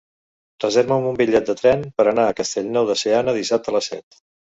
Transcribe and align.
Reserva'm 0.63 1.03
un 1.09 1.19
bitllet 1.19 1.45
de 1.51 1.55
tren 1.59 1.83
per 1.99 2.05
anar 2.11 2.25
a 2.29 2.35
Castellnou 2.39 2.89
de 2.93 2.97
Seana 3.03 3.37
dissabte 3.37 3.73
a 3.73 3.77
les 3.77 3.91
set. 3.93 4.19